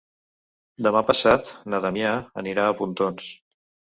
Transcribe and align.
Demà 0.85 1.03
passat 1.09 1.51
na 1.73 1.81
Damià 1.85 2.13
anirà 2.45 2.65
a 2.71 2.75
Pontons. 2.79 3.31